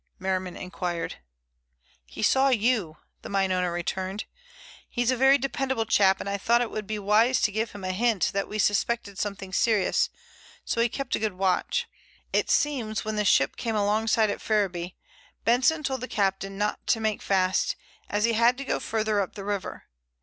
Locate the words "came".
13.57-13.75